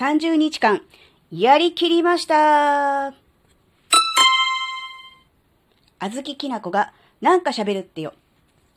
[0.00, 0.80] 30日間、
[1.30, 3.12] やりきりましたあ
[6.10, 8.14] ずききなこがなんか喋るってよ。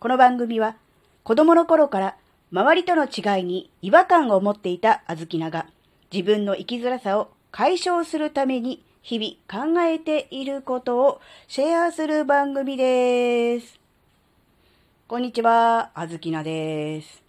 [0.01, 0.75] この番組は、
[1.23, 2.17] 子供の頃から
[2.51, 5.65] 周りとの違いに違和感を持っていたあずきなが、
[6.11, 13.79] 自分の生きづらさを解消するために日々考えていることをシェアする番組です。
[15.07, 17.23] こんにちは、あずきなです。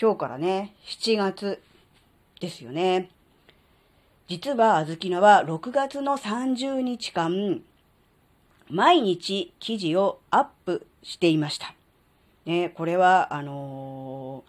[0.00, 1.60] 今日からね、7月
[2.44, 3.10] ですよね。
[4.28, 7.62] 実はあずきなは6月の30日間、
[8.68, 11.74] 毎日記事をアップしていました。
[12.44, 14.44] ね、これは、あの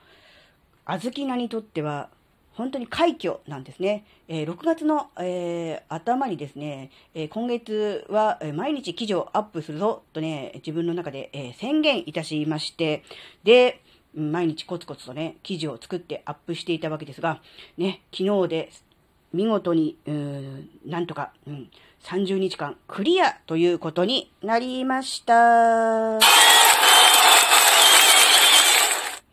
[0.85, 2.09] ー、あずきなにとっては、
[2.53, 4.05] 本当に快挙なんですね。
[4.29, 13.03] えー、6月の、えー、頭にですね、え、今月は、毎日記事をアップするぞとね、自分の中で、え宣言いたしまして、
[13.43, 13.81] で、
[14.15, 17.41] 毎日コツコツとね、記事を作ってアップしていたわけですが、
[17.77, 18.71] ね、昨日で
[19.33, 21.69] 見事に、うーん、なんとか、うん、
[22.03, 26.19] 30日間クリアということになりました。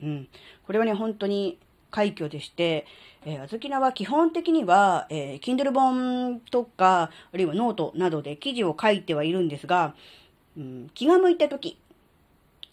[0.03, 0.29] うん。
[0.67, 1.59] これはね、本当に
[1.91, 2.87] 快挙でして、
[3.25, 9.95] えー、あずきなは基本的には、えー、Kindle 本とか、あるいはノートなどで記事を書いてはいるんですが、
[10.57, 11.79] うん、気が向いた時、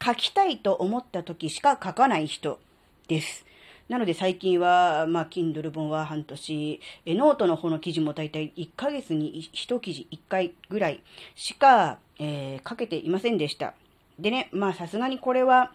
[0.03, 2.59] 書きたいと思った時しか書かない人
[3.08, 3.45] です。
[3.89, 11.02] なので最近は、まあ、Kindle 本は半年、えノートの方の記事も大体1ヶ月に1記事1回ぐらい
[11.36, 13.73] しか、えー、書けていませんでした。
[14.20, 15.72] でね、まあさすがにこれは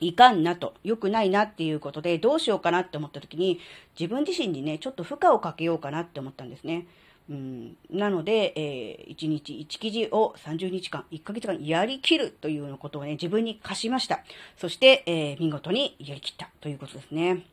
[0.00, 3.60] いかんなと、良くないなっていうことで、どうしようかなって思った時に、
[3.98, 6.86] 自分自身にね、ちょっと負荷をかけようかなって思ったんですね。
[7.30, 14.20] うん、なので、えー、1日1記事を30日間、1ヶ月間やりきるというようなことをね、自分に課しました。
[14.56, 17.44] そして、えー、見事にやりきったということですね。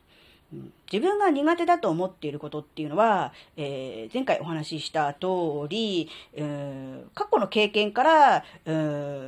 [0.52, 8.70] うん、自分が苦手だと思っていることっていうのは、えー、前回お話しした通り、えー、過去の経験から、え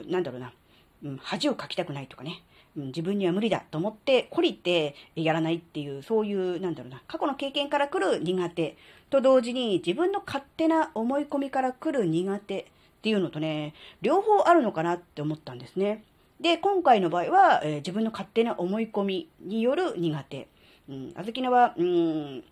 [0.04, 0.52] ー、なんだろうな、
[1.04, 2.42] うん、恥をかきたくないとかね、
[2.76, 8.76] うん、自分には無理だと思って、懲りてやらないっていう、そういう、なんだろうな、過去の経験から来る苦手
[9.10, 12.64] と同時に自分の勝手な思い込みから来る苦手っ
[13.02, 16.04] ていうのとね、両方あるのかなって思ったんですね。
[16.40, 20.48] で、今回の場合は、えー、自分の勝手な思い込みによる苦手。
[20.88, 22.44] うん、あずきなは、うん、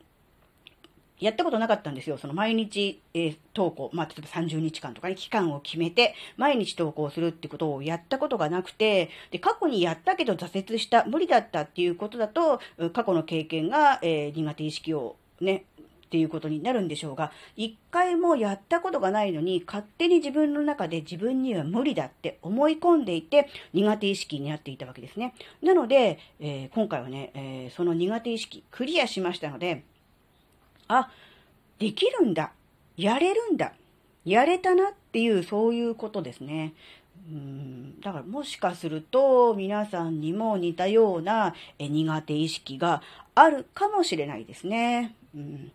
[1.20, 2.18] やったことなかったんですよ。
[2.18, 12.60] その毎日、えー、投稿、まあ、例えば30日間とかに期間を決めて、毎日投稿するってことをやったことがなくて、で、過去にやったけど挫折した、無理だったっていうことだと、
[12.92, 15.64] 過去の経験が、えー、苦手意識をね、
[16.08, 25.34] っていうことになるんでしょうが、一回もやったことがないのに、勝手に自分の中で自分には無理だって思い込んでいて、苦手意識になっていたわけですね。
[25.62, 29.84] なので、えー、今回はね、えー、その苦手意識クリアしましたので、
[30.88, 31.10] あ、
[31.78, 32.52] できるんだ。
[32.96, 33.72] やれるんだ。
[34.24, 36.74] やれたなっていう、そういうことですね。
[37.30, 43.02] うんだからもしかすると皆さんにも似たような苦手意識が
[43.34, 45.14] あるかもしれないですね。
[45.34, 45.72] うん、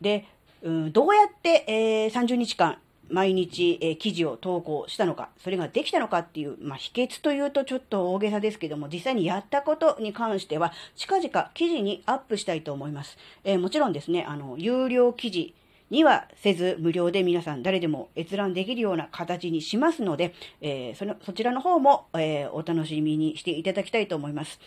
[0.00, 0.24] で、
[0.62, 2.78] うん、どうやって、えー、30日間
[3.10, 13.16] 毎日、えー、記事を投稿したのか、それができたのかっていう、まあ、秘訣というとちょっと大げさですけども、実際にやったことに関しては、近々記事にアップしたいと思います。
[13.44, 15.54] えー、もちろんですね、あの、有料記事
[15.90, 24.60] にはせず、無料で皆さん誰でも閲覧できるような形にしますので、えー、その、そちらの方も、えー、お楽しみにしていただきたいと思います。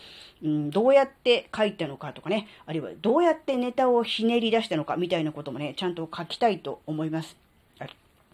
[0.43, 7.37] うん、どうやって書いたのかとかね、あるいはどうやってネタをひねり出したのかみたいなこともね、ちゃんと書きたいと思います。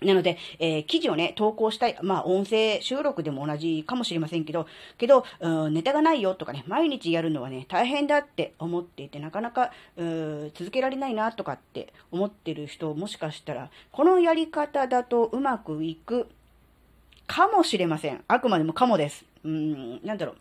[0.01, 1.97] なので、えー、記事をね、投稿したい。
[2.03, 16.27] まあ、音声収録でも同じかもしれませんけど、けど、うん、ネタがないよとかね、毎日やるのはね、大変だって思っていて、なかなか、う続けられないなとかって思ってる人、もしかしたら、このやり方だとうまくいく
[17.25, 18.23] かもしれません。
[18.27, 19.25] あくまでもかもです。
[19.43, 20.37] うん、なんだろう。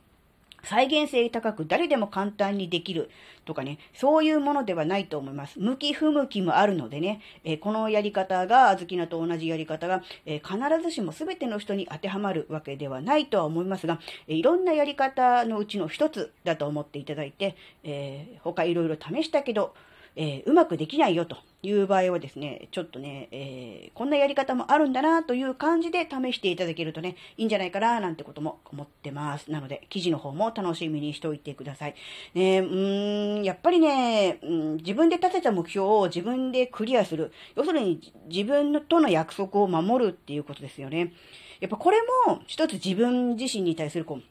[0.67, 3.11] 再現性高く誰でも簡単にできる
[3.45, 5.59] とかね、そういうものではないと思います。
[5.61, 19.75] 向き不向きもあるのでね、えー、このやり方が、あずきなと同じやり方が、えー、必ずしも全ての人に当てはまるわけではないとは思いますが、えー、いろんなやり方のうちの一つだと思っていただいて、え他いろいろ試したけど、
[20.17, 29.51] えうまくできないよという場合はですね、ちょっとね、えー、こんなやり方もあるんだなという感じで試していただけるとね、いいんじゃないかななんてことも思ってます。
[29.51, 31.95] なので、記事の方も楽しみにしておいてください。
[32.35, 37.33] ね、うーん、やっぱりね、うん、自分で立てた目標を自分でクリアする。
[37.55, 41.13] 要するに自分との約束を守るっていうことですよね。
[41.61, 44.23] やっぱこれも一つ自分自身に対するこう、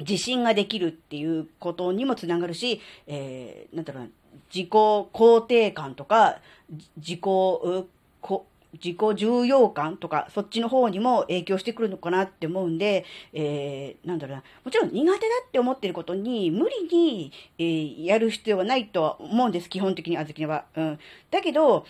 [0.00, 4.08] 自信ができるっていうことにもつながるし、えー、なんだろうな、
[4.54, 6.38] 自己肯定感とか、
[6.96, 7.20] 自己、
[8.72, 20.64] 自己重要感とか、そっちの方にも影響してくるのかなって思うんで、えー、なんだろうな、もちろん苦手だって思ってることに、無理に、えー、やる必要はないとは思うんです、基本的に、あずきは。
[20.76, 20.98] うん。
[21.30, 21.84] だけど、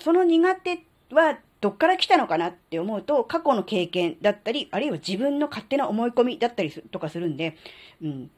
[0.00, 7.56] その苦手はどっから来たのかなって思うと、過去の経験だったり、あるいは自分の勝手な思い込みだったりとかするんで、
[8.02, 8.30] うん。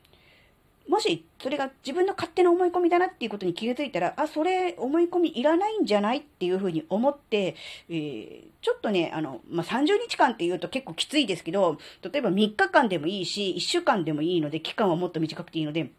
[0.88, 7.56] もし、それが自分の勝手な思い込みだなっていうことに気がついたら、あ、それ思い込みいらないんじゃないっていうふうに思って、
[7.90, 11.76] えー、ちょっとね、あの、まあ、30日間って言うと結構きついですけど、
[12.10, 15.90] 例えば3日間でもいいし、1週間でもいいので、期間はもっと短くていいので、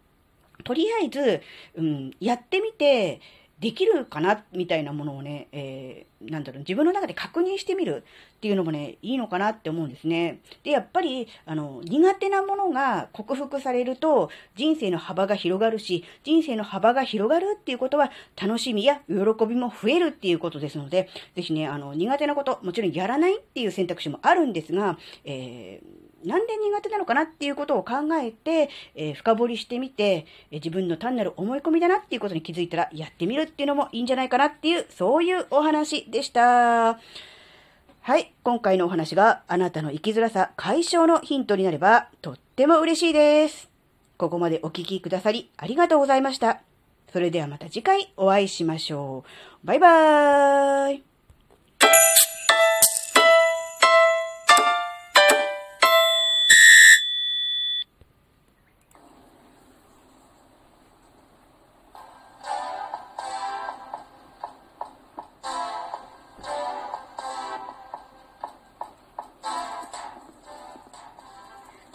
[0.63, 1.41] とりあえず、
[1.75, 3.21] うん、やってみて、
[3.59, 8.03] できるかなみたいなものをね、えー、なんだろう、自分の中で確認してみる
[8.37, 10.39] っていうのもね、いいのかなって思うんですね。
[10.63, 18.11] で、やっぱり、あの、苦手なものが克服されると、人生の幅が広がるし、人生の幅が広がるっていうことは、
[18.41, 19.15] 楽しみや喜
[19.45, 36.99] びも増えるっていうことですので、ぜひね、あの、苦手なこと、もちろんやらないっていう選択肢もあるんですが、えーなんで苦手なのかなっていうことを考えて、えー、深掘りしてみて、えー、自分の単なる思い込みだなっていうことに気づいたらやってみるっていうのもいいんじゃないかなっていう、そういうお話でした。
[38.01, 38.33] はい。
[38.43, 43.69] 今回のお話があなたの生きづらさ解消のヒントになればとっても嬉しいです。
[44.17, 46.61] ここまでお聴きくださりありがとうございました。
[47.11, 49.23] それではまた次回お会いしましょ
[49.63, 49.67] う。
[49.67, 51.18] バイバーイ。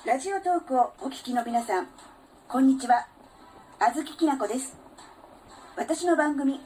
[0.06, 1.88] ラジオトークをお聞きの皆さん、
[2.46, 3.06] こんにちは。
[3.80, 4.76] あずききなこです。
[5.78, 6.60] 私の番組、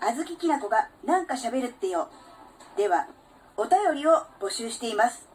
[0.00, 2.08] あずききなこがなんか喋るってよ。
[2.76, 3.06] では、
[3.56, 4.10] お便りを
[4.40, 5.28] 募集しています。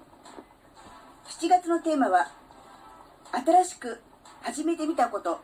[1.40, 2.30] 7月のテーマは、
[3.32, 4.02] 新しく
[4.42, 5.40] 始めてみたこと、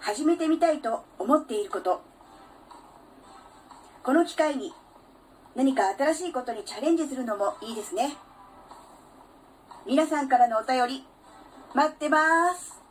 [0.00, 2.02] 始めてみたいと思っていること。
[4.02, 4.74] この機会に
[5.54, 8.18] 何か新しいことにチャレンジするのもいいですね。
[9.88, 11.04] 皆さんからのお便り、
[11.72, 12.85] 待ってます。